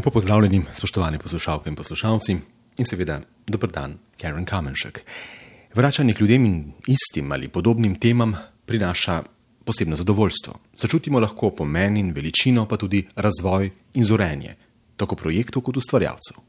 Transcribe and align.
Lepo 0.00 0.10
pozdravljeni, 0.10 0.62
spoštovani 0.72 1.18
poslušalke 1.18 1.68
in 1.68 1.74
poslušalci, 1.76 2.32
in 2.78 2.86
seveda 2.88 3.18
dober 3.46 3.68
dan, 3.70 3.98
Karen 4.16 4.46
Kamenšek. 4.48 5.00
Vračanje 5.74 6.14
k 6.14 6.20
ljudem 6.20 6.44
in 6.46 6.54
istim 6.88 7.32
ali 7.32 7.48
podobnim 7.48 7.98
temam 8.00 8.32
prinaša 8.66 9.22
posebno 9.64 9.96
zadovoljstvo. 9.96 10.54
Začutimo 10.72 11.20
lahko 11.20 11.50
pomen 11.50 11.96
in 11.96 12.14
veličino, 12.16 12.64
pa 12.68 12.76
tudi 12.76 13.02
razvoj 13.16 13.70
in 13.94 14.04
zorenje, 14.04 14.54
tako 14.96 15.16
projektov 15.20 15.62
kot 15.62 15.76
ustvarjalcev. 15.76 16.40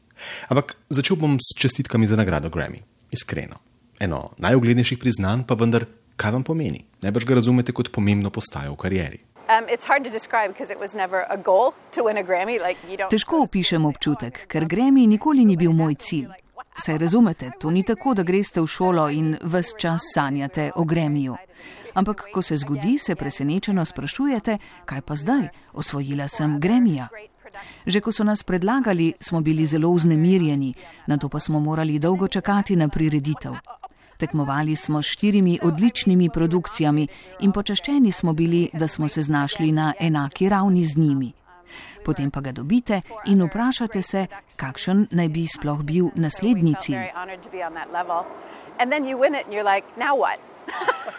Ampak 0.48 0.76
začel 0.88 1.20
bom 1.20 1.36
s 1.36 1.52
čestitkami 1.60 2.06
za 2.06 2.16
nagrado 2.16 2.48
Grammy. 2.48 2.80
Iskreno. 3.10 3.60
Eno 4.00 4.30
najuglednejših 4.38 4.98
priznanj 4.98 5.44
pa 5.44 5.54
vendar, 5.60 5.84
kaj 6.16 6.32
vam 6.32 6.44
pomeni? 6.44 6.86
Najbrž 7.02 7.28
ga 7.28 7.34
razumete 7.34 7.72
kot 7.72 7.92
pomembno 7.92 8.30
postajo 8.30 8.72
v 8.72 8.80
karieri. 8.80 9.20
Um, 9.48 9.66
Težko 13.10 13.42
opišem 13.42 13.84
občutek, 13.84 14.46
ker 14.46 14.64
Grammy 14.64 15.06
nikoli 15.06 15.44
ni 15.44 15.56
bil 15.56 15.72
moj 15.72 15.94
cilj. 15.94 16.30
Saj 16.78 16.98
razumete, 16.98 17.50
to 17.60 17.70
ni 17.70 17.82
tako, 17.82 18.14
da 18.14 18.22
greste 18.22 18.60
v 18.60 18.66
šolo 18.66 19.08
in 19.10 19.36
ves 19.42 19.74
čas 19.78 20.02
sanjate 20.14 20.70
o 20.76 20.84
Grammyju. 20.84 21.36
Ampak, 21.94 22.24
ko 22.32 22.42
se 22.42 22.56
zgodi, 22.56 22.98
se 22.98 23.14
presenečeno 23.14 23.84
sprašujete, 23.84 24.58
kaj 24.84 25.02
pa 25.02 25.14
zdaj, 25.14 25.48
osvojila 25.72 26.28
sem 26.28 26.60
Grammyja. 26.60 27.08
Že 27.86 28.00
ko 28.00 28.12
so 28.12 28.24
nas 28.24 28.42
predlagali, 28.42 29.12
smo 29.20 29.40
bili 29.40 29.66
zelo 29.66 29.92
vznemirjeni, 29.92 30.74
na 31.06 31.16
to 31.16 31.28
pa 31.28 31.40
smo 31.40 31.60
morali 31.60 31.98
dolgo 31.98 32.28
čakati 32.28 32.76
na 32.76 32.88
prireditev. 32.88 33.52
Tekmovali 34.22 34.76
smo 34.76 35.02
s 35.02 35.06
štirimi 35.06 35.58
odličnimi 35.62 36.28
produkcijami 36.30 37.06
in 37.40 37.52
počaščeni 37.52 38.12
smo 38.12 38.32
bili, 38.32 38.68
da 38.72 38.88
smo 38.88 39.08
se 39.08 39.22
znašli 39.22 39.72
na 39.72 39.92
enaki 40.00 40.48
ravni 40.48 40.84
z 40.84 40.96
njimi. 40.96 41.32
Potem 42.04 42.30
pa 42.30 42.40
ga 42.40 42.52
dobite 42.52 43.00
in 43.26 43.42
vprašate 43.42 44.02
se, 44.02 44.26
kakšen 44.56 45.08
naj 45.10 45.28
bi 45.28 45.46
sploh 45.46 45.82
bil 45.82 46.06
naslednji 46.14 46.74
cilj. 46.80 47.02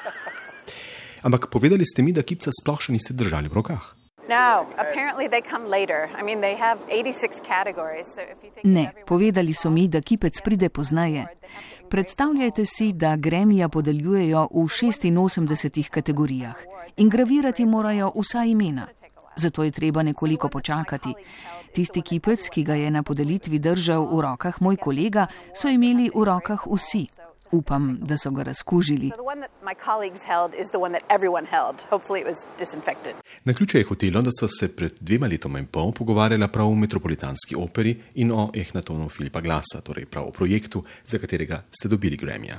Ampak 1.27 1.47
povedali 1.51 1.85
ste 1.85 2.03
mi, 2.03 2.15
da 2.15 2.23
kipca 2.23 2.55
sploh 2.55 2.79
še 2.79 2.95
niste 2.95 3.13
držali 3.13 3.51
v 3.51 3.59
rokah. 3.59 4.02
No, 4.33 4.65
apparently 4.77 5.27
they 5.27 5.41
come 5.41 5.65
later. 5.69 6.09
I 6.19 6.23
mean, 6.23 6.41
they 6.41 6.55
have 6.55 6.79
86 6.89 7.39
categories. 7.53 8.07
So 8.15 8.21
if 8.21 8.43
you 8.43 8.51
think 8.53 8.65
Ne, 8.65 8.91
povedali 9.05 9.53
so 9.53 9.69
mi, 9.69 9.87
da 9.87 10.01
kipec 10.01 10.41
pride 10.41 10.69
poznaje. 10.69 11.25
Predstavljajte 11.89 12.65
si, 12.65 12.93
da 12.93 13.15
gremija 13.15 13.69
podeljujejo 13.69 14.47
v 14.51 14.57
86 14.57 15.89
kategorijah 15.89 16.55
in 16.97 17.09
gravirati 17.09 17.65
morajo 17.65 18.11
vsa 18.15 18.43
imena. 18.43 18.87
Zato 19.35 19.63
je 19.63 19.71
treba 19.71 20.03
nekoliko 20.03 20.49
počakati. 20.49 21.13
Tisti 21.73 22.01
kipec, 22.01 22.49
ki 22.49 22.63
ga 22.63 22.73
je 22.73 22.91
na 22.91 23.03
podelitvi 23.03 23.59
držal 23.59 24.07
v 24.15 24.21
rokah 24.21 24.61
moj 24.61 24.77
kolega, 24.77 25.27
so 25.55 25.69
imeli 25.69 26.09
v 26.15 26.23
rokah 26.23 26.67
vsi. 26.67 27.07
Upam, 27.53 27.97
da 28.01 28.17
so 28.17 28.31
ga 28.31 28.43
razkužili. 28.43 29.11
Na 33.45 33.53
ključe 33.53 33.77
je 33.77 33.83
hotelo, 33.83 34.21
da 34.21 34.29
so 34.39 34.47
se 34.47 34.75
pred 34.75 34.93
dvema 34.99 35.27
letoma 35.27 35.59
in 35.59 35.65
pol 35.65 35.91
pogovarjala 35.91 36.47
prav 36.47 36.67
o 36.67 36.75
metropolitanski 36.75 37.55
operi 37.55 37.95
in 38.15 38.31
o 38.31 38.51
Ehnatonu 38.55 39.09
Filipa 39.09 39.41
Glasa, 39.41 39.81
torej 39.83 40.05
prav 40.05 40.27
o 40.27 40.31
projektu, 40.31 40.83
za 41.05 41.17
katerega 41.17 41.63
ste 41.79 41.89
dobili 41.89 42.17
Grammyja. 42.17 42.57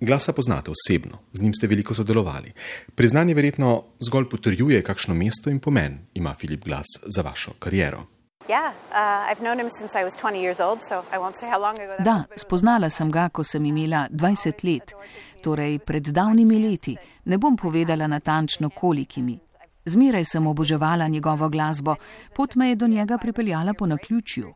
Glasa 0.00 0.32
poznate 0.32 0.70
osebno, 0.70 1.18
z 1.32 1.42
njim 1.42 1.54
ste 1.54 1.66
veliko 1.66 1.94
sodelovali. 1.94 2.52
Priznanje 2.94 3.34
verjetno 3.34 3.84
zgolj 4.00 4.28
potrjuje, 4.28 4.82
kakšno 4.82 5.14
mesto 5.14 5.50
in 5.50 5.60
pomen 5.60 5.98
ima 6.14 6.34
Filip 6.40 6.64
Glas 6.64 6.86
za 7.16 7.22
vašo 7.22 7.52
kariero. 7.58 8.06
Yeah, 8.50 8.72
uh, 8.90 9.30
I've 9.30 9.42
known 9.42 9.60
him 9.60 9.70
since 9.70 9.94
I 9.94 10.02
was 10.02 10.14
20 10.16 10.40
years 10.40 10.60
old, 10.60 10.82
so 10.82 11.04
I 11.12 11.18
won't 11.18 11.36
say 11.36 11.48
how 11.48 11.60
long 11.60 11.78
ago 11.78 11.94
that 11.96 12.04
Da, 12.04 12.24
spoznala 12.36 12.90
sem 12.90 13.10
ga, 13.10 13.28
ko 13.28 13.44
sem 13.44 13.64
imela 13.64 14.08
20 14.10 14.64
let, 14.64 14.94
torej 15.42 15.78
pred 15.78 16.10
davnimi 16.10 16.58
leti. 16.58 16.96
Ne 17.24 17.38
bom 17.38 17.56
povedala 17.56 18.08
natančno 18.10 18.70
kolikimi. 18.70 19.38
Zmeraj 19.84 20.24
sem 20.24 20.46
oboževala 20.46 21.06
njegovo 21.08 21.48
glasbo, 21.48 21.94
pot 22.34 22.54
me 22.54 22.68
je 22.68 22.76
do 22.76 22.88
njega 22.88 23.18
pripeljala 23.18 23.74
po 23.74 23.86
naključju. 23.86 24.50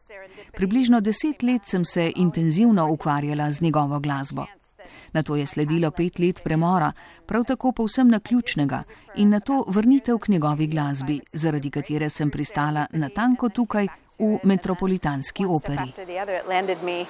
Približno 0.56 1.00
deset 1.00 1.42
let 1.42 1.62
sem 1.66 1.84
se 1.84 2.12
intenzivno 2.16 2.90
ukvarjala 2.90 3.50
z 3.50 3.60
njegovo 3.60 4.00
glasbo. 4.00 4.46
Na 5.12 5.22
to 5.22 5.36
je 5.36 5.46
sledilo 5.46 5.90
pet 5.90 6.18
let 6.18 6.40
premora, 6.44 6.92
prav 7.26 7.44
tako 7.44 7.72
povsem 7.72 8.08
naključnega, 8.08 8.82
in 9.14 9.30
na 9.30 9.40
to 9.40 9.64
vrnitev 9.68 10.18
k 10.18 10.28
njegovi 10.28 10.66
glasbi, 10.66 11.20
zaradi 11.32 11.70
katere 11.70 12.10
sem 12.10 12.30
pristala 12.30 12.86
natanko 12.92 13.48
tukaj 13.48 13.86
v 14.18 14.38
metropolitanski 14.42 15.44
operi. 15.44 15.92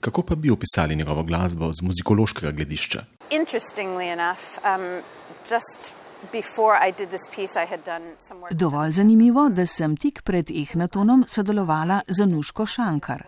Kako 0.00 0.22
pa 0.22 0.34
bi 0.34 0.50
opisali 0.50 0.96
njegovo 0.96 1.22
glasbo 1.22 1.72
z 1.72 1.82
muzikološkega 1.82 2.52
gledišča? 2.52 3.04
Interestingly 3.30 4.12
enough, 4.12 4.42
um, 4.64 5.02
just 5.50 5.94
Dovolj 8.50 8.92
zanimivo, 8.92 9.48
da 9.48 9.66
sem 9.66 9.96
tik 9.96 10.22
pred 10.22 10.50
Ehnatonom 10.50 11.24
sodelovala 11.28 12.00
z 12.08 12.22
Anuško 12.22 12.66
Šankar. 12.66 13.22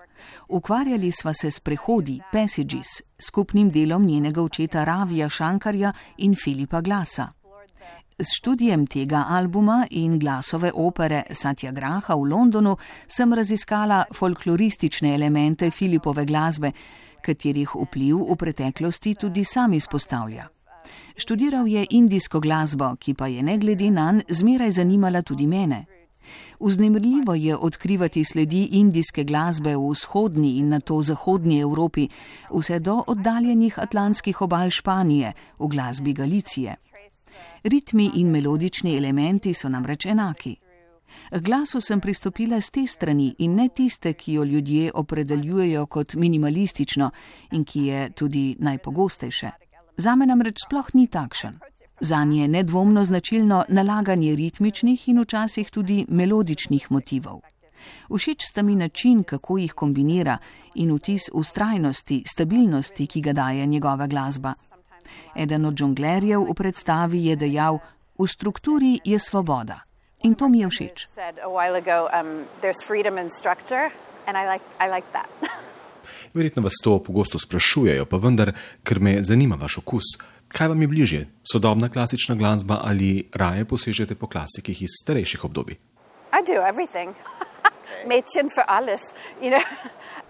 Ukvarjali 0.49 1.13
sva 1.13 1.33
se 1.35 1.51
s 1.51 1.61
prehodi, 1.61 2.21
passages, 2.33 3.03
skupnim 3.19 3.71
delom 3.71 4.07
njenega 4.07 4.43
očeta 4.43 4.85
Ravija 4.85 5.29
Šankarja 5.29 5.93
in 6.19 6.35
Filipa 6.35 6.81
Glasa. 6.81 7.29
S 8.19 8.29
študijem 8.37 8.87
tega 8.87 9.25
albuma 9.29 9.87
in 9.91 10.19
glasove 10.19 10.73
opere 10.75 11.23
Satya 11.31 11.73
Graha 11.73 12.15
v 12.15 12.29
Londonu 12.29 12.77
sem 13.09 13.33
raziskala 13.33 14.05
folkloristične 14.15 15.15
elemente 15.15 15.71
Filipove 15.71 16.25
glasbe, 16.25 16.73
katerih 17.23 17.71
vpliv 17.75 18.17
v 18.17 18.37
preteklosti 18.37 19.15
tudi 19.15 19.45
sam 19.45 19.73
izpostavlja. 19.73 20.60
Študiral 21.17 21.69
je 21.69 21.87
indijsko 21.91 22.41
glasbo, 22.41 22.97
ki 22.97 23.15
pa 23.15 23.27
je 23.27 23.43
ne 23.43 23.59
glede 23.59 23.91
na 23.91 24.13
nj 24.13 24.21
zmeraj 24.29 24.71
zanimala 24.71 25.23
tudi 25.23 25.47
mene. 25.47 25.87
Vznemirljivo 26.61 27.35
je 27.35 27.57
odkrivati 27.57 28.25
sledi 28.25 28.69
indijske 28.73 29.25
glasbe 29.25 29.77
v 29.77 29.91
vzhodni 29.91 30.57
in 30.59 30.69
na 30.69 30.81
to 30.81 31.03
zahodnji 31.03 31.61
Evropi, 31.61 32.09
vse 32.51 32.79
do 32.79 33.05
oddaljenih 33.07 33.79
atlantskih 33.79 34.43
obal 34.43 34.71
Španije, 34.71 35.33
v 35.59 35.69
glasbi 35.69 36.13
Galicije. 36.13 36.77
Ritmi 37.65 38.11
in 38.15 38.31
melodični 38.31 38.97
elementi 38.97 39.55
so 39.55 39.69
namreč 39.69 40.07
enaki. 40.07 40.57
K 41.31 41.41
glasu 41.41 41.81
sem 41.81 42.01
pristopila 42.01 42.61
z 42.61 42.71
te 42.71 42.87
strani 42.87 43.35
in 43.39 43.55
ne 43.55 43.69
tiste, 43.69 44.13
ki 44.13 44.33
jo 44.33 44.45
ljudje 44.45 44.93
opredeljujejo 44.95 45.87
kot 45.87 46.15
minimalistično 46.15 47.11
in 47.53 47.65
ki 47.65 47.85
je 47.87 48.11
tudi 48.11 48.57
najpogostejše. 48.59 49.51
Zame 49.97 50.27
namreč 50.27 50.65
sploh 50.67 50.95
ni 50.95 51.07
takšen. 51.07 51.59
Zanje 52.01 52.43
je 52.43 52.49
nedvomno 52.49 53.05
značilno 53.05 53.65
nalaganje 53.69 54.35
ritmičnih 54.37 55.09
in 55.09 55.21
včasih 55.21 55.71
tudi 55.71 56.07
melodičnih 56.09 56.91
motivov. 56.93 57.41
Všeč 58.09 58.45
sta 58.45 58.63
mi 58.63 58.77
način, 58.77 59.23
kako 59.23 59.59
jih 59.59 59.73
kombinira 59.73 60.39
in 60.75 60.95
vtis 60.95 61.29
ustrajnosti, 61.33 62.25
stabilnosti, 62.27 63.07
ki 63.07 63.21
ga 63.21 63.33
daje 63.33 63.67
njegova 63.67 64.07
glasba. 64.07 64.55
Eden 65.37 65.65
od 65.65 65.77
žonglerjev 65.77 66.41
v 66.41 66.55
predstavi 66.55 67.25
je 67.25 67.37
dejal: 67.37 67.79
V 68.19 68.27
strukturi 68.27 69.01
je 69.05 69.19
svoboda. 69.19 69.81
In 70.23 70.35
to 70.35 70.49
mi 70.49 70.61
je 70.61 70.69
všeč. 70.69 71.07
Verjetno 76.35 76.63
vas 76.63 76.79
to 76.85 76.99
pogosto 77.03 77.39
sprašujejo, 77.39 78.05
pa 78.07 78.17
vendar, 78.17 78.53
ker 78.85 79.01
me 79.01 79.23
zanima 79.23 79.57
vaš 79.61 79.79
okus. 79.79 80.17
Kaj 80.49 80.69
vam 80.69 80.83
je 80.83 80.89
bližje, 80.89 81.29
sodobna 81.53 81.89
klasična 81.89 82.35
glasba 82.35 82.81
ali 82.85 83.29
raje 83.35 83.65
posežete 83.65 84.15
po 84.15 84.27
klasikih 84.27 84.83
iz 84.83 84.99
starejših 85.03 85.45
obdobij? 85.45 85.77
I 86.35 86.41
do 86.47 86.63
everything. 86.67 87.15
Mädchen 88.11 88.49
für 88.51 88.65
alles, 88.69 89.01
you 89.43 89.51
know. 89.51 89.63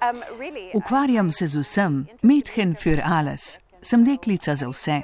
Um, 0.02 0.22
really, 0.38 0.70
Ukvarjam 0.74 1.32
se 1.32 1.46
z 1.46 1.60
vsem, 1.60 2.06
Mädchen 2.22 2.74
für 2.74 3.02
alles. 3.04 3.58
Sem 3.82 4.04
deklica 4.04 4.54
za 4.54 4.68
vse. 4.68 5.02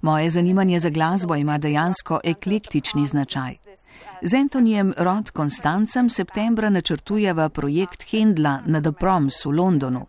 Moje 0.00 0.30
zanimanje 0.30 0.78
za 0.78 0.90
glasbo 0.90 1.34
ima 1.34 1.58
dejansko 1.58 2.20
eklektični 2.24 3.06
značaj. 3.06 3.63
Z 4.22 4.34
Antonijem 4.34 4.94
Rod 4.96 5.30
Konstancem 5.30 6.10
septembra 6.10 6.70
načrtujeva 6.70 7.48
projekt 7.48 8.04
Hendla 8.12 8.62
na 8.66 8.80
The 8.80 8.92
Proms 8.92 9.44
v 9.44 9.50
Londonu. 9.50 10.06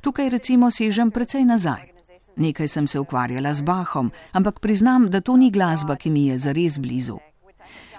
Tukaj 0.00 0.28
recimo 0.28 0.70
sežem 0.70 1.10
precej 1.10 1.44
nazaj. 1.44 1.92
Nekaj 2.36 2.68
sem 2.68 2.86
se 2.86 3.00
ukvarjala 3.00 3.54
z 3.54 3.62
Bahom, 3.62 4.10
ampak 4.32 4.60
priznam, 4.60 5.10
da 5.10 5.20
to 5.20 5.36
ni 5.36 5.50
glasba, 5.50 5.96
ki 5.96 6.10
mi 6.10 6.26
je 6.26 6.38
zares 6.38 6.78
blizu. 6.78 7.18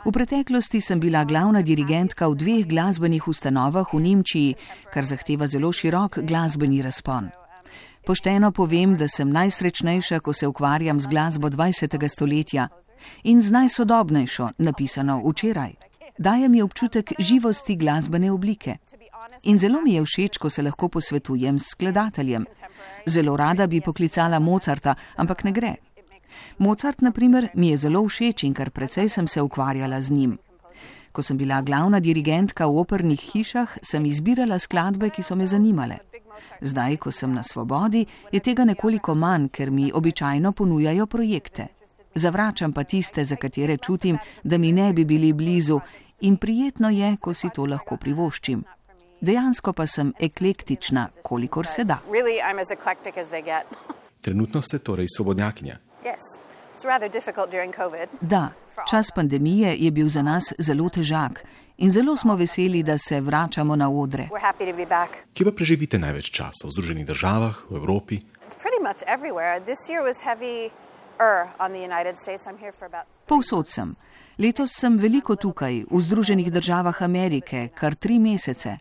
V 0.06 0.12
preteklosti 0.12 0.82
sem 0.82 1.00
bila 1.00 1.24
glavna 1.26 1.62
dirigentka 1.66 2.30
v 2.30 2.36
dveh 2.36 2.66
glasbenih 2.68 3.28
ustanovah 3.28 3.90
v 3.94 4.00
Nemčiji, 4.00 4.56
kar 4.94 5.02
zahteva 5.02 5.48
zelo 5.48 5.72
širok 5.72 6.22
glasbeni 6.22 6.82
razpon. 6.86 7.45
Pošteno 8.06 8.52
povem, 8.52 8.98
da 8.98 9.08
sem 9.08 9.30
najsrečnejša, 9.30 10.20
ko 10.20 10.34
se 10.34 10.48
ukvarjam 10.48 11.00
z 11.00 11.08
glasbo 11.08 11.50
20. 11.50 12.08
stoletja 12.08 12.68
in 13.24 13.42
z 13.42 13.52
najsodobnejšo, 13.52 14.50
napisano 14.58 15.22
včeraj. 15.26 15.74
Daje 16.18 16.50
mi 16.50 16.62
občutek 16.62 17.14
živosti 17.20 17.76
glasbene 17.76 18.32
oblike. 18.32 18.78
In 19.44 19.60
zelo 19.60 19.82
mi 19.82 19.94
je 19.94 20.04
všeč, 20.06 20.38
ko 20.38 20.50
se 20.50 20.62
lahko 20.62 20.90
posvetujem 20.90 21.60
s 21.60 21.74
skladateljem. 21.74 22.46
Zelo 23.06 23.38
rada 23.38 23.68
bi 23.68 23.82
poklicala 23.82 24.40
Mozarta, 24.40 24.96
ampak 25.16 25.44
ne 25.44 25.52
gre. 25.52 25.76
Mozart, 26.58 27.02
na 27.02 27.12
primer, 27.12 27.50
mi 27.56 27.70
je 27.70 27.78
zelo 27.78 28.06
všeč 28.06 28.44
in 28.44 28.54
kar 28.54 28.70
precej 28.70 29.10
sem 29.10 29.28
se 29.28 29.42
ukvarjala 29.42 30.02
z 30.02 30.12
njim. 30.12 30.38
Ko 31.12 31.22
sem 31.22 31.38
bila 31.38 31.62
glavna 31.62 32.00
dirigentka 32.00 32.68
v 32.68 32.78
opernih 32.78 33.22
hišah, 33.34 33.78
sem 33.82 34.06
izbirala 34.06 34.60
skladbe, 34.60 35.10
ki 35.10 35.24
so 35.24 35.36
me 35.36 35.48
zanimale. 35.48 36.15
Zdaj, 36.62 36.98
ko 36.98 37.12
sem 37.12 37.34
na 37.34 37.44
svobodi, 37.44 38.06
je 38.32 38.40
tega 38.40 38.66
nekoliko 38.66 39.16
manj, 39.16 39.50
ker 39.50 39.72
mi 39.72 39.92
običajno 39.94 40.52
ponujajo 40.52 41.06
projekte. 41.06 41.68
Zavračam 42.16 42.74
pa 42.74 42.84
tiste, 42.84 43.24
za 43.24 43.36
katere 43.36 43.78
čutim, 43.78 44.18
da 44.44 44.58
mi 44.58 44.72
ne 44.72 44.94
bi 44.94 45.06
bili 45.06 45.34
blizu 45.34 45.80
in 46.22 46.38
prijetno 46.38 46.90
je, 46.90 47.18
ko 47.22 47.34
si 47.34 47.50
to 47.50 47.66
lahko 47.66 47.98
privoščim. 47.98 48.64
Dejansko 49.22 49.74
pa 49.74 49.88
sem 49.88 50.14
eklektična, 50.20 51.10
kolikor 51.24 51.68
se 51.68 51.84
da. 51.84 52.00
Trenutno 54.22 54.62
ste 54.62 54.80
torej 54.80 55.08
svobodnjakinja. 55.18 55.78
yes. 56.04 56.45
It's 56.76 56.86
rather 56.86 57.12
difficult 57.12 57.52
during 57.52 57.74
COVID. 57.76 58.08
Da, 58.22 58.50
čas 58.90 59.12
pandemije 59.16 59.76
je 59.80 59.92
bil 59.92 60.10
za 60.10 60.22
nas 60.22 60.54
zelo 60.60 60.90
težak 60.90 61.46
in 61.78 61.92
zelo 61.92 62.18
smo 62.18 62.36
veseli, 62.36 62.84
da 62.84 62.98
se 62.98 63.22
vračamo 63.22 63.76
na 63.76 63.90
odre. 63.90 64.28
We're 64.32 64.42
happy 64.42 64.72
to 64.72 64.78
be 64.78 64.86
back. 64.86 65.12
Kje 65.34 65.46
pa 65.46 65.52
preživite 65.52 66.00
največ 66.00 66.30
časa? 66.32 66.68
V 66.68 66.72
Združenih 66.72 67.06
državah, 67.06 67.56
v 67.70 67.76
Evropi? 67.76 68.20
Pretty 68.60 68.82
much 68.84 69.00
everywhere. 69.08 69.64
This 69.64 69.88
year 69.90 70.04
was 70.04 70.20
heavy 70.20 70.70
on 71.60 71.72
the 71.72 71.80
United 71.80 72.18
States. 72.18 72.44
I'm 72.48 72.60
here 72.60 72.74
for 72.80 72.86
about 72.86 73.08
Povsod 73.26 73.68
sem. 73.68 73.96
Letos 74.38 74.76
sem 74.76 74.98
veliko 74.98 75.36
tukaj, 75.36 75.86
v 75.92 76.02
Združenih 76.02 76.52
državah 76.52 77.02
Amerike, 77.02 77.70
kar 77.76 77.96
tri 77.96 78.20
mesece. 78.20 78.78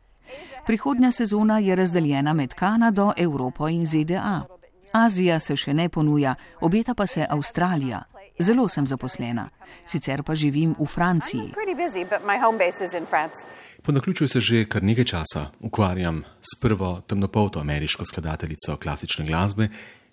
Prihodnja 0.66 1.12
sezona 1.12 1.58
je 1.58 1.76
razdeljena 1.76 2.32
med 2.32 2.54
Kanado, 2.54 3.12
Evropo 3.16 3.68
in 3.68 3.86
ZDA. 3.86 4.53
Azija 4.94 5.40
se 5.40 5.56
še 5.58 5.72
ne 5.74 5.88
ponuja, 5.88 6.36
obeta 6.62 6.94
pa 6.94 7.06
se 7.06 7.26
Avstralija. 7.26 8.04
Zelo 8.38 8.68
sem 8.68 8.86
zaposlena, 8.86 9.48
sicer 9.86 10.22
pa 10.22 10.34
živim 10.34 10.74
v 10.78 10.86
Franciji. 10.86 11.52
pretty 11.54 11.74
busy, 11.74 12.04
but 12.04 12.22
my 12.26 12.38
home 12.38 12.58
base 12.58 12.84
is 12.84 12.94
in 12.94 13.06
France. 13.06 13.46
Po 13.82 13.92
naključju 13.92 14.28
se 14.28 14.40
že 14.40 14.64
kar 14.64 14.82
nekaj 14.82 15.04
časa 15.04 15.50
ukvarjam 15.60 16.22
s 16.40 16.60
prvo 16.60 17.00
temnopolto 17.06 17.60
ameriško 17.60 18.04
skladateljico 18.04 18.76
klasične 18.76 19.26
glasbe, 19.26 19.68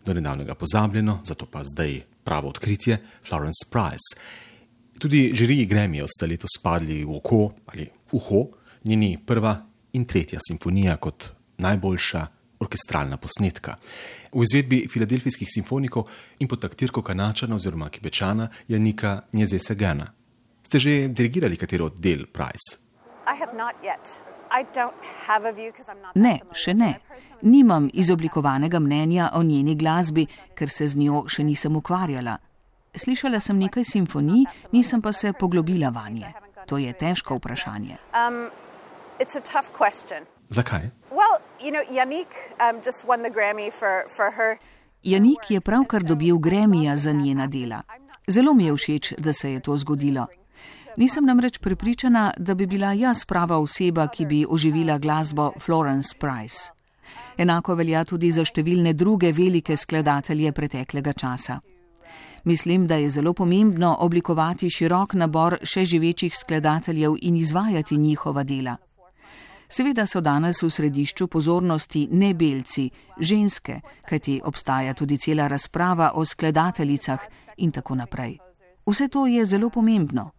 do 0.06 0.13
nedavnega 0.13 0.56
pozabljeno, 0.56 1.19
zato 1.24 1.45
pa 1.45 1.62
zdaj 1.63 2.01
pravo 2.24 2.50
odkritje, 2.50 2.98
Florence 3.27 3.66
Price. 3.69 4.18
Tudi 5.00 5.31
žiriji 5.34 5.66
Gremijev 5.66 6.06
sta 6.10 6.25
letos 6.25 6.57
spadli 6.57 7.04
v 7.06 7.16
oko 7.16 7.51
ali 7.66 7.89
uho 8.12 8.48
njeni 8.84 9.18
prva 9.25 9.57
in 9.94 10.06
tretja 10.06 10.39
simfonija 10.48 10.98
kot 10.98 11.30
najboljša 11.57 12.27
orkestralna 12.62 13.18
posnetka. 13.18 13.75
V 14.31 14.46
izvedbi 14.46 14.86
filadelfijskih 14.88 15.50
simfonikov 15.50 16.08
in 16.40 16.48
pod 16.48 16.62
taktirko 16.62 17.02
Kanačana 17.02 17.56
oziroma 17.56 17.90
Kibečana 17.90 18.48
Janika 18.68 19.22
Njezesegana. 19.34 20.08
Ste 20.63 20.80
že 20.80 21.08
dirigirali 21.08 21.58
katero 21.58 21.86
od 21.86 22.00
del 22.00 22.25
Price? 22.31 22.78
Ne, 26.16 26.40
še 26.54 26.74
ne. 26.74 26.94
Nimam 27.42 27.90
izoblikovanega 27.94 28.80
mnenja 28.80 29.30
o 29.34 29.44
njeni 29.44 29.75
glasbi, 29.75 30.25
ker 30.56 30.69
se 30.69 30.88
z 30.88 30.98
njo 30.98 31.25
še 31.28 31.44
nisem 31.44 31.75
ukvarjala. 31.75 32.38
Slišala 32.96 33.40
sem 33.40 33.60
nekaj 33.60 33.86
simfonij, 33.88 34.46
nisem 34.74 35.02
pa 35.02 35.13
se 35.13 35.34
poglobila 35.34 35.90
vanje. 35.90 36.34
To 36.68 36.78
je 36.78 36.94
težko 36.94 37.40
vprašanje. 37.40 37.98
Question. 39.78 40.25
Zakaj? 40.50 40.90
Well, 41.12 41.40
you 41.63 41.72
know, 41.72 41.84
Yannick 41.90 42.28
um, 42.60 42.81
just 42.81 43.06
won 43.08 43.24
the 43.24 43.30
Grammy 43.30 43.72
for, 43.72 44.06
for 44.10 44.31
her. 44.31 44.58
Janik 45.04 45.52
je 45.52 45.62
pravkar 45.62 46.04
dobil 46.04 46.38
Gremija 46.38 46.98
za 46.98 47.12
njena 47.12 47.48
dela. 47.48 47.81
Zelo 48.28 48.54
mi 48.54 48.66
je 48.66 48.75
všeč, 48.75 49.13
da 49.18 49.34
se 49.34 49.52
je 49.52 49.60
to 49.60 49.78
zgodilo. 49.78 50.28
Nisem 50.98 51.25
namreč 51.25 51.58
prepričana, 51.58 52.31
da 52.38 52.54
bi 52.54 52.66
bila 52.66 52.94
jaz 52.94 53.25
prava 53.25 53.58
oseba, 53.58 54.08
ki 54.08 54.25
bi 54.25 54.46
oživila 54.50 54.98
glasbo 54.98 55.52
Florence 55.60 56.16
Price. 56.19 56.72
Enako 57.38 57.75
velja 57.75 58.04
tudi 58.06 58.31
za 58.31 58.46
številne 58.46 58.94
druge 58.94 59.31
velike 59.31 59.78
skladatelje 59.78 60.52
preteklega 60.52 61.13
časa. 61.13 61.60
Mislim, 62.44 62.88
da 62.88 62.96
je 62.96 63.10
zelo 63.10 63.34
pomembno 63.34 63.96
oblikovati 64.00 64.69
širok 64.69 65.13
nabor 65.13 65.58
še 65.63 65.86
živečih 65.86 66.36
skladateljev 66.38 67.16
in 67.22 67.36
izvajati 67.36 67.98
njihova 67.98 68.44
dela. 68.44 68.78
Seveda 69.72 70.04
so 70.06 70.20
danes 70.20 70.60
v 70.64 70.68
središču 70.70 71.30
pozornosti 71.32 72.08
ne 72.12 72.34
belci, 72.36 72.90
ženske, 73.20 73.78
kajti 74.04 74.42
obstaja 74.44 74.94
tudi 74.94 75.18
cela 75.18 75.48
razprava 75.48 76.12
o 76.16 76.26
skladateljicah 76.26 77.20
in 77.58 77.72
tako 77.72 77.96
naprej. 77.96 78.38
Vse 78.86 79.08
to 79.08 79.26
je 79.28 79.46
zelo 79.46 79.70
pomembno. 79.70 80.32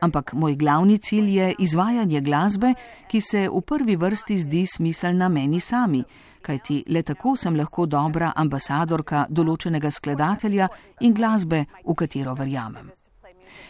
Ampak 0.00 0.32
moj 0.32 0.54
glavni 0.54 0.98
cilj 0.98 1.38
je 1.38 1.54
izvajanje 1.58 2.20
glasbe, 2.20 2.74
ki 3.10 3.20
se 3.20 3.48
v 3.48 3.60
prvi 3.60 3.96
vrsti 3.96 4.38
zdi 4.38 4.66
smiselna 4.66 5.28
meni 5.28 5.60
sami, 5.60 6.04
kajti 6.42 6.84
le 6.88 7.02
tako 7.02 7.36
sem 7.36 7.56
lahko 7.56 7.86
dobra 7.86 8.32
ambasadorka 8.36 9.26
določenega 9.30 9.90
skladatelja 9.90 10.68
in 11.00 11.14
glasbe, 11.14 11.66
v 11.86 11.94
katero 11.94 12.34
verjamem. 12.38 13.03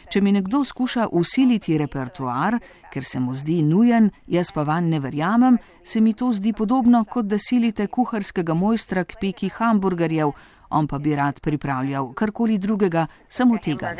Če 0.08 0.20
mi 0.20 0.32
nekdo 0.32 0.64
skuša 0.64 1.08
usiliti 1.12 1.78
repertoar, 1.78 2.58
ker 2.92 3.04
se 3.04 3.20
mu 3.20 3.34
zdi 3.34 3.62
nujen, 3.62 4.10
jaz 4.26 4.52
pa 4.54 4.62
van 4.62 4.88
ne 4.88 5.00
verjamem, 5.00 5.58
se 5.84 6.00
mi 6.00 6.14
to 6.14 6.32
zdi 6.32 6.52
podobno, 6.52 7.04
kot 7.04 7.26
da 7.26 7.38
silite 7.38 7.86
kuharskega 7.86 8.54
mojstra 8.54 9.04
k 9.04 9.20
peki 9.20 9.50
hamburgerjev, 9.56 10.32
on 10.70 10.86
pa 10.86 10.98
bi 10.98 11.14
rad 11.16 11.40
pripravljal 11.40 12.12
karkoli 12.14 12.58
drugega, 12.58 13.06
samo 13.28 13.58
tega. 13.58 13.94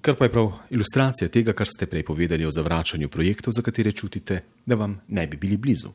Kar 0.00 0.14
pa 0.14 0.24
je 0.24 0.30
prav 0.30 0.52
ilustracija 0.70 1.28
tega, 1.28 1.52
kar 1.52 1.66
ste 1.66 1.86
prej 1.90 2.04
povedali 2.06 2.46
o 2.46 2.50
zavračanju 2.50 3.08
projektov, 3.08 3.52
za 3.52 3.62
katere 3.62 3.92
čutite, 3.92 4.42
da 4.66 4.74
vam 4.74 5.00
ne 5.08 5.26
bi 5.26 5.36
bili 5.36 5.56
blizu. 5.56 5.90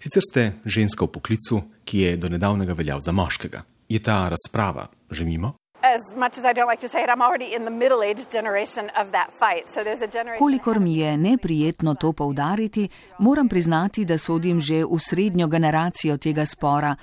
Sicer 0.00 0.22
ste 0.22 0.42
ženska 0.64 1.04
v 1.04 1.12
poklicu, 1.12 1.62
ki 1.84 1.98
je 1.98 2.16
do 2.16 2.28
nedavnega 2.28 2.72
veljal 2.72 3.00
za 3.00 3.12
moškega. 3.12 3.62
Je 3.88 3.98
ta 3.98 4.28
razprava 4.28 4.88
že 5.10 5.24
mimo? 5.24 5.56
As 5.98 6.16
much 6.16 6.38
as 6.38 6.44
I 6.44 6.52
don't 6.54 6.70
like 6.70 6.80
to 6.80 6.88
say 6.88 7.02
it, 7.02 7.08
I'm 7.08 7.22
already 7.22 7.54
in 7.56 7.64
the 7.64 7.70
middle 7.70 8.02
aged 8.10 8.30
generation 8.30 8.84
of 9.00 9.10
that 9.10 9.28
fight. 9.32 9.64
So 9.66 9.82
there's 9.82 10.02
a 10.02 10.06
generation. 10.06 10.38
Kolikor 10.38 10.80
mi 10.80 10.98
je 10.98 11.16
neprijetno 11.16 11.94
to 11.94 12.12
poudariti, 12.12 12.88
moram 13.18 13.48
priznati, 13.48 14.04
da 14.04 14.18
sodim 14.18 14.60
že 14.60 14.84
v 14.84 14.98
srednjo 14.98 15.46
generacijo 15.46 16.16
tega 16.16 16.46
spora, 16.46 16.96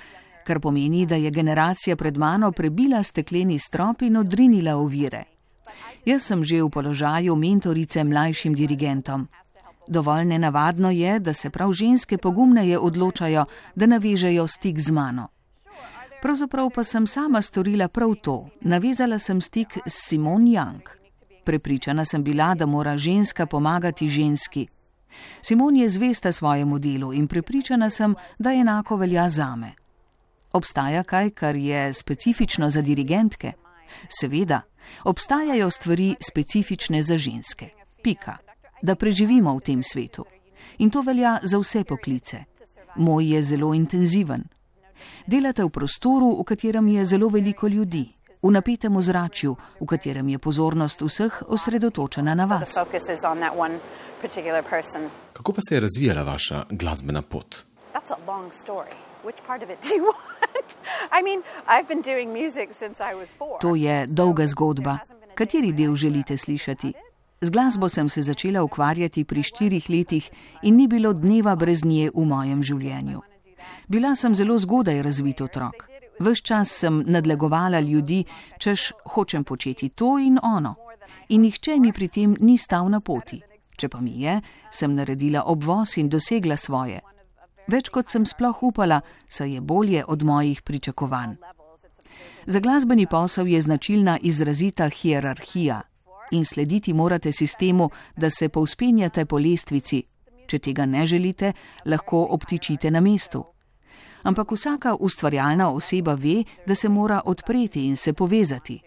kar 0.44 0.60
pomeni, 0.60 1.06
da 1.06 1.16
je 1.16 1.32
generacija 1.32 1.96
pred 1.96 2.18
mano 2.18 2.52
prebila 2.52 3.04
stekleni 3.04 3.60
strop 3.60 4.02
in 4.02 4.18
odrinila 4.18 4.78
ovire. 4.78 5.24
Jaz 6.06 6.24
sem 6.24 6.44
že 6.44 6.64
v 6.64 6.70
položaju 6.70 7.36
mentorice 7.36 8.04
mlajšim 8.04 8.54
dirigentom. 8.54 9.28
Dovolj 9.88 10.26
nenavadno 10.26 10.92
je, 10.92 11.20
da 11.20 11.34
se 11.34 11.50
prav 11.50 11.72
ženske 11.72 12.18
pogumneje 12.18 12.80
odločajo, 12.80 13.46
da 13.76 13.86
navežejo 13.86 14.48
stik 14.48 14.80
z 14.80 14.92
mano. 14.92 15.35
Pravzaprav 16.22 16.70
pa 16.76 16.84
sem 16.84 17.08
sama 17.08 17.42
storila 17.42 17.88
prav 17.88 18.16
to. 18.22 18.50
Navezala 18.62 19.20
sem 19.20 19.42
stik 19.42 19.78
s 19.86 20.08
Simon 20.08 20.46
Young. 20.48 20.82
Prepričana 21.46 22.06
sem 22.06 22.24
bila, 22.24 22.56
da 22.56 22.66
mora 22.66 22.98
ženska 22.98 23.46
pomagati 23.46 24.10
ženski. 24.10 24.68
Simon 25.42 25.76
je 25.76 25.90
zvesta 25.90 26.32
svojemu 26.32 26.80
delu 26.80 27.14
in 27.14 27.28
prepričana 27.28 27.90
sem, 27.90 28.16
da 28.40 28.54
enako 28.54 28.96
velja 28.96 29.30
zame. 29.30 29.74
Obstaja 30.54 31.04
kaj, 31.04 31.30
kar 31.30 31.56
je 31.56 31.94
specifično 31.94 32.70
za 32.70 32.82
dirigentke? 32.82 33.52
Seveda, 34.20 34.62
obstajajo 35.04 35.70
stvari 35.70 36.16
specifične 36.20 37.02
za 37.02 37.18
ženske. 37.18 37.70
Pika. 38.04 38.38
Da 38.82 38.96
preživimo 38.96 39.56
v 39.58 39.62
tem 39.62 39.84
svetu. 39.84 40.26
In 40.78 40.90
to 40.90 41.02
velja 41.02 41.40
za 41.44 41.60
vse 41.60 41.84
poklice. 41.84 42.44
Moj 42.96 43.34
je 43.34 43.42
zelo 43.42 43.74
intenziven. 43.74 44.44
Delate 45.28 45.64
v 45.64 45.70
prostoru, 45.70 46.36
v 46.40 46.44
katerem 46.44 46.88
je 46.88 47.06
zelo 47.06 47.30
veliko 47.30 47.68
ljudi, 47.68 48.06
v 48.44 48.52
napetem 48.52 48.96
ozračju, 48.96 49.56
v 49.82 49.86
katerem 49.86 50.30
je 50.30 50.40
pozornost 50.40 51.02
vseh 51.02 51.44
osredotočena 51.48 52.36
na 52.36 52.46
vas. 52.46 52.74
Kako 55.34 55.54
pa 55.54 55.62
se 55.70 55.76
je 55.76 55.80
razvijala 55.80 56.24
vaša 56.24 56.66
glasbena 56.70 57.22
pot? 57.22 57.64
That's 57.94 58.12
a 58.12 58.20
long 58.28 58.54
story. 58.54 58.96
Which 59.24 59.42
part 59.48 59.64
of 59.64 59.70
it 59.70 59.82
do 59.82 59.96
you 59.96 60.04
want? 60.14 60.78
I 61.12 61.22
mean, 61.24 61.42
I've 61.68 61.88
been 61.88 62.02
doing 62.02 62.28
music 62.44 62.74
since 62.74 63.02
I 63.12 63.16
was 63.16 63.30
four. 63.38 63.60
To 63.62 63.76
je 63.76 64.06
dolga 64.08 64.48
zgodba. 64.48 64.98
Kateri 65.36 65.74
del 65.74 65.96
želite 65.96 66.38
slišati? 66.38 66.94
Z 67.42 67.50
glasbo 67.50 67.90
sem 67.90 68.10
se 68.10 68.22
začela 68.22 68.64
ukvarjati 68.64 69.24
pri 69.24 69.44
štirih 69.44 69.90
letih 69.90 70.30
in 70.62 70.76
ni 70.76 70.88
bilo 70.88 71.14
dneva 71.14 71.56
brez 71.56 71.84
nje 71.84 72.12
v 72.14 72.26
mojem 72.26 72.64
življenju. 72.64 73.22
Bila 73.88 74.16
sem 74.16 74.36
zelo 74.36 74.58
zgodaj 74.58 75.02
razvit 75.02 75.42
otrok. 75.42 75.88
Ves 76.20 76.42
čas 76.42 76.72
sem 76.72 77.04
nadlegovala 77.08 77.80
ljudi, 77.80 78.24
češ 78.60 78.92
hočem 79.06 79.44
početi 79.44 79.90
to 79.90 80.18
in 80.20 80.40
ono. 80.44 80.76
In 81.30 81.42
nihče 81.42 81.80
mi 81.80 81.94
pri 81.94 82.08
tem 82.08 82.36
ni 82.40 82.58
stal 82.58 82.90
na 82.90 83.00
poti. 83.00 83.42
Če 83.78 83.90
pa 83.90 84.00
mi 84.02 84.22
je, 84.22 84.40
sem 84.72 84.96
naredila 84.96 85.44
obvoz 85.46 85.98
in 85.98 86.10
dosegla 86.10 86.58
svoje. 86.58 87.02
Več 87.68 87.90
kot 87.90 88.10
sem 88.10 88.26
sploh 88.26 88.64
upala, 88.64 89.02
saj 89.28 89.56
je 89.58 89.62
bolje 89.62 90.06
od 90.08 90.24
mojih 90.24 90.62
pričakovanj. 90.62 91.36
Za 92.46 92.60
glasbeni 92.60 93.08
posel 93.08 93.48
je 93.48 93.62
značilna 93.62 94.20
izrazita 94.22 94.90
hierarhija 94.90 95.82
in 96.32 96.46
slediti 96.46 96.94
morate 96.94 97.32
sistemu, 97.32 97.90
da 98.18 98.30
se 98.30 98.50
povspenjate 98.50 99.26
po 99.26 99.38
lestvici. 99.38 100.04
Če 100.48 100.60
tega 100.60 100.86
ne 100.86 101.06
želite, 101.06 101.54
lahko 101.86 102.28
obtičite 102.30 102.92
na 102.92 103.02
mestu. 103.02 103.44
Ampak 104.26 104.52
vsaka 104.52 104.96
ustvarjalna 105.00 105.70
oseba 105.70 106.14
ve, 106.14 106.44
da 106.68 106.76
se 106.76 106.90
mora 106.90 107.22
odpreti 107.26 107.86
in 107.86 107.96
se 107.96 108.14
povezati. 108.14 108.82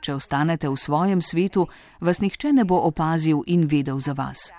Če 0.00 0.14
ostanete 0.14 0.68
v 0.68 0.76
svojem 0.76 1.22
svetu, 1.22 1.66
vas 2.00 2.20
nihče 2.20 2.52
ne 2.52 2.64
bo 2.64 2.80
opazil 2.88 3.42
in 3.46 3.68
vedel 3.70 3.98
za 3.98 4.12
vas. 4.12 4.50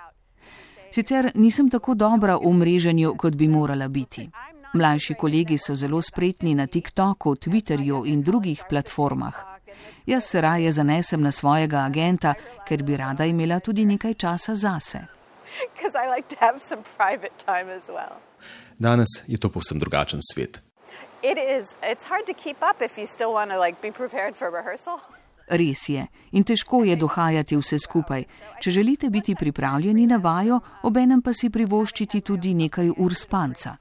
Sicer 0.92 1.32
nisem 1.36 1.70
tako 1.70 1.94
dobra 1.96 2.38
v 2.38 2.54
mreženju, 2.54 3.16
kot 3.18 3.36
bi 3.36 3.48
morala 3.48 3.88
biti. 3.88 4.30
Mlajši 4.74 5.14
kolegi 5.20 5.58
so 5.58 5.76
zelo 5.76 6.02
spretni 6.02 6.56
na 6.56 6.68
TikToku, 6.68 7.36
Twitterju 7.36 8.04
in 8.08 8.24
drugih 8.24 8.64
platformah. 8.70 9.36
Jaz 10.06 10.24
se 10.24 10.42
raje 10.42 10.72
zanesem 10.72 11.22
na 11.22 11.32
svojega 11.32 11.84
agenta, 11.86 12.34
ker 12.68 12.84
bi 12.84 12.98
rada 12.98 13.26
imela 13.26 13.60
tudi 13.60 13.86
nekaj 13.86 14.14
časa 14.14 14.56
zase. 14.56 15.00
Danes 18.82 19.08
je 19.28 19.38
to 19.38 19.50
povsem 19.50 19.80
drugačen 19.80 20.20
svet. 20.34 20.62
It 21.24 21.38
is. 21.38 21.66
It's 21.92 22.06
hard 22.10 22.26
to 22.26 22.34
keep 22.44 22.58
up 22.70 22.82
if 22.86 22.98
you 22.98 23.08
still 23.08 23.34
want 23.38 23.52
to 23.52 23.60
like 23.66 23.78
be 23.82 23.92
prepared 23.92 24.36
for 24.36 24.48
rehearsal. 24.50 24.98
Res 25.48 25.90
je 25.90 26.08
in 26.32 26.44
težko 26.44 26.84
je 26.84 26.96
dohajati 26.96 27.58
vse 27.58 27.78
skupaj. 27.78 28.24
Če 28.62 28.72
želite 28.72 29.10
biti 29.10 29.36
pripravljeni 29.36 30.08
na 30.08 30.18
vajo, 30.18 30.60
obenem 30.84 31.22
pa 31.22 31.34
si 31.34 31.50
privoščiti 31.50 32.22
tudi 32.22 32.54
nekaj 32.54 32.90
ur 32.98 33.16
spanca. 33.16 33.76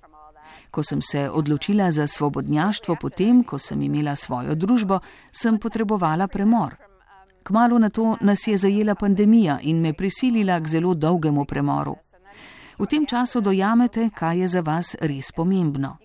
Ko 0.70 0.82
sem 0.82 1.00
se 1.02 1.30
odločila 1.30 1.90
za 1.90 2.06
svobodnjaštvo, 2.06 2.96
potem, 3.00 3.40
ko 3.44 3.58
sem 3.58 3.82
imela 3.82 4.16
svojo 4.16 4.54
družbo, 4.54 5.00
sem 5.32 5.58
potrebovala 5.58 6.28
premor. 6.28 6.76
Kmalo 7.42 7.78
na 7.78 7.88
to 7.88 8.16
nas 8.20 8.46
je 8.46 8.56
zajela 8.56 8.94
pandemija 8.94 9.58
in 9.62 9.80
me 9.80 9.92
prisilila 9.92 10.60
k 10.60 10.68
zelo 10.68 10.94
dolgemu 10.94 11.44
premoru. 11.44 11.96
V 12.80 12.88
tem 12.88 13.06
času 13.06 13.40
dojamete, 13.40 14.08
kaj 14.14 14.40
je 14.40 14.46
za 14.46 14.60
vas 14.64 14.96
res 15.00 15.32
pomembno. 15.36 15.96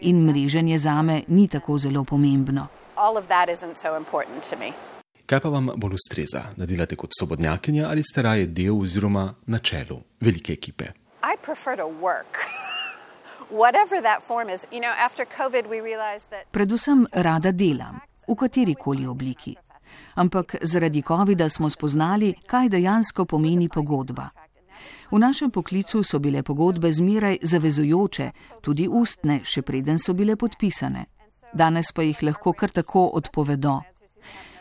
In 0.00 0.24
mreženje 0.24 0.78
zame 0.78 1.22
ni 1.28 1.48
tako 1.48 1.78
zelo 1.78 2.04
pomembno. 2.04 2.66
All 2.96 3.18
of 3.18 3.28
that 3.28 3.48
isn't 3.48 3.76
so 3.76 3.96
important 3.96 4.50
to 4.50 4.56
me. 4.56 4.72
Kaj 5.26 5.40
pa 5.40 5.48
vam 5.48 5.68
bolj 5.76 5.94
ustreza, 5.94 6.42
da 6.56 6.66
delate 6.66 6.96
kot 6.96 7.10
svobodnjakinja 7.18 7.88
ali 7.88 8.02
ste 8.02 8.22
raje 8.22 8.46
del 8.46 8.80
oziroma 8.80 9.34
na 9.46 9.58
čelu 9.58 10.00
velike 10.20 10.52
ekipe? 10.52 10.84
Predvsem 16.50 17.06
rada 17.12 17.52
delam, 17.52 18.00
v 18.28 18.34
kateri 18.34 18.74
koli 18.74 19.06
obliki. 19.06 19.56
Ampak 20.14 20.56
zaradi 20.62 21.02
COVID-a 21.02 21.48
smo 21.48 21.70
spoznali, 21.70 22.34
kaj 22.46 22.68
dejansko 22.68 23.24
pomeni 23.24 23.68
pogodba. 23.68 24.41
V 25.10 25.18
našem 25.18 25.50
poklicu 25.50 26.02
so 26.02 26.18
bile 26.18 26.42
pogodbe 26.42 26.92
zmeraj 26.92 27.38
zavezujoče, 27.42 28.30
tudi 28.62 28.88
ustne, 28.88 29.40
še 29.44 29.62
preden 29.62 29.98
so 29.98 30.14
bile 30.14 30.36
podpisane. 30.36 31.06
Danes 31.54 31.92
pa 31.92 32.02
jih 32.02 32.22
lahko 32.22 32.52
kar 32.52 32.70
tako 32.70 33.10
odpovedo. 33.14 33.80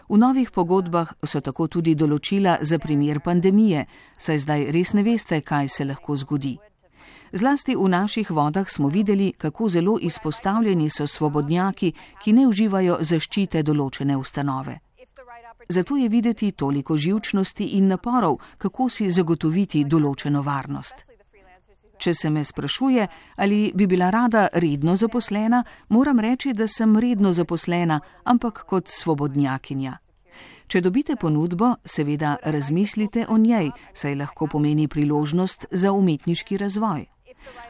V 0.10 0.18
novih 0.18 0.52
pogodbah 0.52 1.14
so 1.24 1.40
tako 1.40 1.68
tudi 1.68 1.96
določila 1.96 2.58
za 2.62 2.80
primer 2.80 3.22
pandemije, 3.24 3.86
saj 4.20 4.44
zdaj 4.44 4.66
res 4.76 4.92
ne 4.94 5.04
veste, 5.08 5.40
kaj 5.42 5.70
se 5.70 5.86
lahko 5.88 6.16
zgodi. 6.16 6.58
Zlasti 7.32 7.78
v 7.80 7.88
naših 7.88 8.32
vodah 8.32 8.68
smo 8.68 8.90
videli, 8.92 9.32
kako 9.32 9.70
zelo 9.70 9.98
izpostavljeni 10.02 10.90
so 10.90 11.08
svobodnjaki, 11.08 11.94
ki 12.24 12.34
ne 12.34 12.48
uživajo 12.48 12.98
zaščite 13.02 13.64
določene 13.64 14.18
ustanove. 14.20 14.82
Zato 15.72 15.96
je 15.96 16.10
videti 16.10 16.52
toliko 16.52 16.98
živčnosti 16.98 17.64
in 17.64 17.88
naporov, 17.88 18.42
kako 18.58 18.90
si 18.90 19.06
zagotoviti 19.10 19.86
določeno 19.88 20.42
varnost. 20.44 21.06
Če 21.98 22.14
se 22.14 22.30
me 22.30 22.44
sprašuje, 22.44 23.06
ali 23.38 23.60
bi 23.76 23.88
bila 23.88 24.10
rada 24.12 24.50
redno 24.54 24.96
zaposlena, 24.96 25.62
moram 25.90 26.20
reči, 26.20 26.52
da 26.54 26.68
sem 26.68 26.98
redno 26.98 27.32
zaposlena, 27.32 28.02
ampak 28.24 28.66
kot 28.68 28.92
svobodnjakinja. 28.92 29.96
Če 30.68 30.82
dobite 30.82 31.16
ponudbo, 31.16 31.72
seveda 31.86 32.36
razmislite 32.44 33.30
o 33.30 33.38
njej, 33.38 33.72
saj 33.94 34.20
lahko 34.26 34.50
pomeni 34.52 34.90
priložnost 34.92 35.70
za 35.72 35.96
umetniški 35.96 36.58
razvoj. 36.58 37.08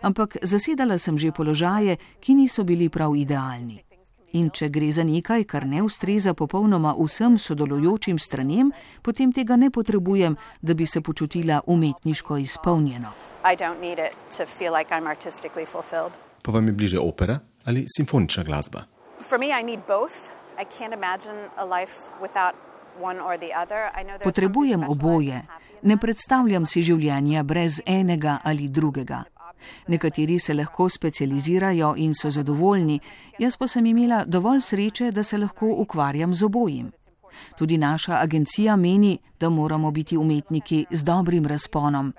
Ampak 0.02 0.42
zasedala 0.42 0.98
sem 0.98 1.18
že 1.18 1.32
položaje, 1.32 2.00
ki 2.20 2.34
niso 2.34 2.64
bili 2.64 2.90
prav 2.90 3.14
idealni. 3.16 3.91
In 4.34 4.50
če 4.50 4.70
gre 4.70 4.92
za 4.92 5.04
nekaj, 5.04 5.44
kar 5.44 5.66
ne 5.68 5.82
ustreza 5.84 6.34
popolnoma 6.34 6.94
vsem 7.00 7.38
sodelujočim 7.38 8.20
stranem, 8.20 8.72
potem 9.02 9.32
tega 9.32 9.56
ne 9.56 9.70
potrebujem, 9.70 10.38
da 10.62 10.74
bi 10.74 10.88
se 10.88 11.02
počutila 11.02 11.62
umetniško 11.68 12.38
izpolnjeno. 12.38 13.12
I 13.44 13.56
don't 13.56 13.82
need 13.82 14.00
it 14.00 14.16
to 14.38 14.46
feel 14.46 14.74
like 14.74 14.96
I'm 14.96 15.08
artistically 15.08 15.66
fulfilled. 15.66 16.20
Pa 16.42 16.52
vam 16.52 16.68
je 16.68 16.74
bliže 16.74 17.00
opera 17.00 17.40
ali 17.66 17.86
simfonična 17.98 18.44
glasba? 18.44 18.84
For 19.22 19.40
me, 19.40 19.48
I 19.60 19.64
need 19.64 19.80
both. 19.88 20.32
I 20.62 20.66
can't 20.66 20.94
imagine 20.94 21.50
a 21.58 21.66
life 21.66 21.94
without 22.22 22.56
one 23.02 23.20
or 23.20 23.38
the 23.38 23.52
other. 23.64 23.90
Potrebujem 24.24 24.84
oboje. 24.90 25.42
Ne 25.82 25.98
predstavljam 25.98 26.66
si 26.66 26.82
življenja 26.82 27.44
brez 27.44 27.82
enega 27.86 28.38
ali 28.44 28.70
drugega. 28.70 29.24
Nekateri 29.88 30.40
se 30.40 30.54
lahko 30.54 30.90
specializirajo 30.90 31.94
in 31.98 32.14
so 32.14 32.30
zadovoljni, 32.30 33.00
jaz 33.40 33.58
pa 33.58 33.68
sem 33.68 33.86
imela 33.86 34.24
dovolj 34.26 34.62
sreče, 34.62 35.12
da 35.12 35.24
se 35.24 35.38
lahko 35.38 35.76
ukvarjam 35.78 36.34
z 36.34 36.44
obojim. 36.44 36.92
Tudi 37.58 37.78
naša 37.78 38.20
agencija 38.22 38.76
meni, 38.76 39.18
da 39.40 39.50
moramo 39.50 39.92
biti 39.92 40.18
umetniki 40.18 40.86
z 40.92 41.04
dobrim 41.04 41.46
razponom. 41.46 42.14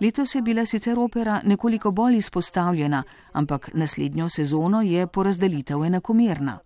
Letos 0.00 0.34
je 0.34 0.42
bila 0.42 0.66
sicer 0.66 0.98
opera 0.98 1.40
nekoliko 1.44 1.90
bolj 1.90 2.16
izpostavljena, 2.16 3.02
ampak 3.32 3.70
naslednjo 3.74 4.28
sezono 4.28 4.82
je 4.82 5.06
porazdelitev 5.06 5.84
enakomerna. 5.84 6.58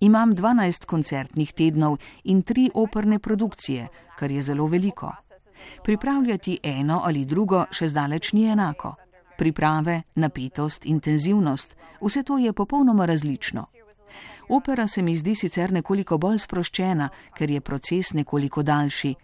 Imam 0.00 0.32
12 0.32 0.84
koncertnih 0.84 1.52
tednov 1.52 1.96
in 2.24 2.42
tri 2.42 2.70
operne 2.74 3.18
produkcije, 3.18 3.88
kar 4.18 4.32
je 4.32 4.42
zelo 4.42 4.66
veliko. 4.66 5.12
Pripravljati 5.84 6.58
eno 6.62 7.00
ali 7.04 7.24
drugo 7.24 7.64
še 7.70 7.88
zdaleč 7.88 8.32
ni 8.32 8.44
enako. 8.44 8.94
Priprave, 9.38 10.02
napetost, 10.14 10.86
intenzivnost, 10.86 11.76
vse 12.00 12.22
to 12.22 12.38
je 12.38 12.52
popolnoma 12.52 13.06
različno. 13.06 13.66
Opera 14.48 14.86
se 14.86 15.02
mi 15.02 15.16
zdi 15.16 15.34
sicer 15.34 15.72
nekoliko 15.72 16.18
bolj 16.18 16.38
sproščena, 16.38 17.08
ker 17.34 17.50
je 17.50 17.60
proces 17.60 18.12
nekoliko 18.12 18.62
daljši, 18.62 19.14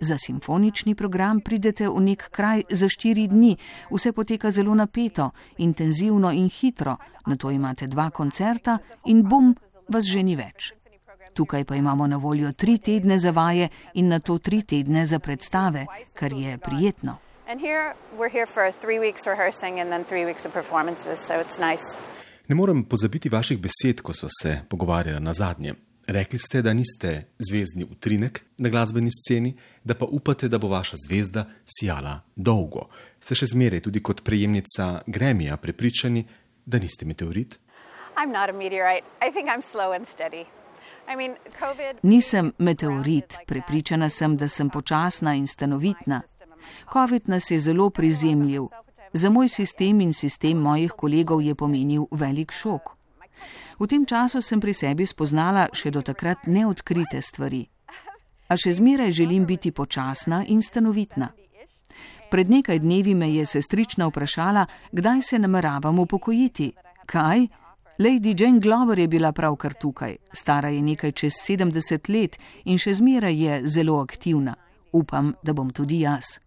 Za 0.00 0.18
simfonični 0.18 0.94
program 0.94 1.40
pridete 1.40 1.88
v 1.88 2.00
nek 2.00 2.28
kraj 2.30 2.62
za 2.70 2.88
štiri 2.88 3.26
dni, 3.26 3.56
vse 3.90 4.12
poteka 4.12 4.50
zelo 4.50 4.74
napeto, 4.74 5.30
intenzivno 5.58 6.30
in 6.32 6.48
hitro, 6.48 6.96
na 7.26 7.36
to 7.36 7.50
imate 7.50 7.86
dva 7.86 8.10
koncerta 8.10 8.78
in 9.06 9.22
bum, 9.22 9.54
vas 9.88 10.04
že 10.04 10.22
ni 10.22 10.36
več. 10.36 10.72
Tukaj 11.34 11.64
pa 11.64 11.76
imamo 11.76 12.06
na 12.06 12.16
voljo 12.16 12.52
tri 12.52 12.78
tedne 12.78 13.18
za 13.18 13.30
vaje 13.30 13.68
in 13.94 14.08
na 14.08 14.18
to 14.18 14.38
tri 14.38 14.62
tedne 14.62 15.06
za 15.06 15.18
predstave, 15.18 15.86
kar 16.14 16.32
je 16.32 16.58
prijetno. 16.58 17.18
Ne 22.48 22.54
morem 22.54 22.84
pozabiti 22.84 23.28
vaših 23.28 23.58
besed, 23.58 24.02
ko 24.02 24.12
smo 24.12 24.28
se 24.42 24.58
pogovarjali 24.68 25.20
na 25.20 25.34
zadnje. 25.34 25.74
Rekli 26.06 26.38
ste, 26.38 26.62
da 26.62 26.74
niste 26.74 27.24
zvezdni 27.38 27.86
utrinek 27.90 28.44
na 28.58 28.68
glasbeni 28.68 29.10
sceni, 29.10 29.54
da 29.84 29.94
pa 29.94 30.04
upate, 30.04 30.48
da 30.48 30.58
bo 30.58 30.68
vaša 30.68 30.96
zvezda 31.08 31.46
sijala 31.64 32.20
dolgo. 32.36 32.90
Ste 33.20 33.34
še 33.34 33.46
zmeraj 33.46 33.80
tudi 33.80 34.02
kot 34.02 34.20
prejemnica 34.24 35.02
Gremija 35.06 35.56
prepričani, 35.56 36.26
da 36.66 36.78
niste 36.78 37.08
meteorit? 37.08 37.58
Nisem 42.02 42.52
meteorit, 42.58 43.40
prepričana 43.46 44.10
sem, 44.10 44.36
da 44.36 44.48
sem 44.48 44.68
počasna 44.70 45.34
in 45.34 45.46
stanovitna. 45.46 46.22
COVID 46.92 47.28
nas 47.28 47.50
je 47.50 47.60
zelo 47.60 47.90
prizemljiv. 47.90 48.68
Za 49.12 49.30
moj 49.30 49.48
sistem 49.48 50.00
in 50.00 50.12
sistem 50.12 50.58
mojih 50.58 50.92
kolegov 50.92 51.42
je 51.42 51.54
pomenil 51.54 52.06
velik 52.10 52.52
šok. 52.52 52.94
V 53.78 53.86
tem 53.86 54.06
času 54.06 54.42
sem 54.42 54.60
pri 54.60 54.74
sebi 54.74 55.06
spoznala 55.06 55.68
še 55.72 55.90
do 55.90 56.02
takrat 56.02 56.46
neodkrite 56.46 57.22
stvari. 57.22 57.62
A 58.48 58.56
še 58.56 58.72
zmeraj 58.72 59.12
želim 59.12 59.46
biti 59.46 59.70
počasna 59.72 60.42
in 60.46 60.62
stanovitna. 60.62 61.30
Pred 62.28 62.50
nekaj 62.50 62.78
dnevi 62.78 63.14
me 63.14 63.30
je 63.32 63.46
sestrična 63.46 64.08
vprašala, 64.08 64.66
kdaj 64.92 65.22
se 65.22 65.38
nameravam 65.38 65.98
upokojiti. 65.98 66.72
Kaj? 67.06 67.46
Lady 67.98 68.34
Jane 68.34 68.60
Glover 68.60 68.98
je 68.98 69.08
bila 69.08 69.32
pravkar 69.32 69.74
tukaj, 69.74 70.16
stara 70.32 70.68
je 70.68 70.82
nekaj 70.82 71.12
čez 71.12 71.32
70 71.48 72.10
let 72.12 72.38
in 72.64 72.78
še 72.78 72.94
zmeraj 72.94 73.34
je 73.34 73.62
zelo 73.66 73.96
aktivna. 73.98 74.54
Upam, 74.92 75.34
da 75.42 75.52
bom 75.52 75.70
tudi 75.70 76.04
jaz. 76.04 76.38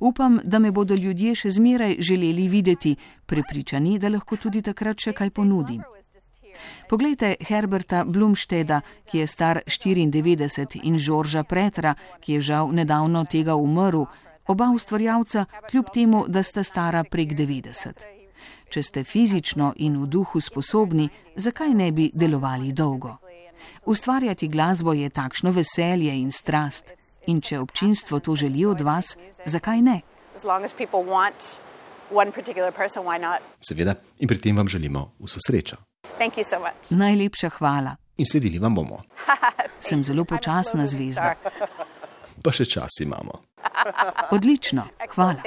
Upam, 0.00 0.40
da 0.44 0.58
me 0.58 0.70
bodo 0.70 0.94
ljudje 0.94 1.34
še 1.34 1.50
zmeraj 1.50 1.96
želeli 1.98 2.48
videti, 2.48 2.96
prepričani, 3.26 3.98
da 3.98 4.08
lahko 4.08 4.36
tudi 4.36 4.62
takrat 4.62 5.00
še 5.00 5.12
kaj 5.12 5.30
ponudim. 5.30 5.82
Poglejte 6.88 7.34
Herberta 7.40 8.04
Blumšteda, 8.04 8.80
ki 9.04 9.18
je 9.18 9.26
star 9.26 9.60
94, 9.66 10.80
in 10.82 10.98
Žorža 10.98 11.44
Pretra, 11.44 11.94
ki 12.20 12.32
je 12.32 12.40
žal 12.40 12.72
nedavno 12.72 13.24
tega 13.24 13.56
umrl, 13.56 14.06
oba 14.46 14.70
ustvarjalca, 14.74 15.44
kljub 15.70 15.90
temu, 15.94 16.24
da 16.28 16.42
sta 16.42 16.62
stara 16.62 17.04
prek 17.04 17.34
90. 17.34 18.04
Če 18.70 18.82
ste 18.82 19.04
fizično 19.04 19.72
in 19.76 19.98
v 20.02 20.06
duhu 20.10 20.40
sposobni, 20.40 21.08
zakaj 21.36 21.74
ne 21.74 21.92
bi 21.92 22.10
delovali 22.14 22.72
dolgo? 22.72 23.16
Ustvarjati 23.86 24.48
glasbo 24.48 24.92
je 24.92 25.10
takšno 25.10 25.50
veselje 25.50 26.14
in 26.18 26.30
strast. 26.30 26.92
In 27.26 27.40
če 27.40 27.58
občinstvo 27.58 28.20
to 28.20 28.36
želi 28.36 28.64
od 28.66 28.80
vas, 28.80 29.16
zakaj 29.44 29.82
ne? 29.82 30.00
Seveda, 33.68 33.94
in 34.18 34.28
pri 34.28 34.38
tem 34.38 34.56
vam 34.56 34.68
želimo 34.68 35.10
vso 35.18 35.42
srečo. 35.42 35.76
So 36.44 36.60
Najlepša 36.94 37.50
hvala. 37.58 37.96
In 38.16 38.26
sledili 38.26 38.58
vam 38.58 38.74
bomo. 38.74 39.02
Sem 39.88 40.04
zelo 40.04 40.24
počasna 40.24 40.86
zvezda. 40.86 41.34
Pa 42.44 42.52
še 42.52 42.64
čas 42.64 43.00
imamo. 43.02 43.42
Odlično, 44.30 44.86
hvala. 45.14 45.42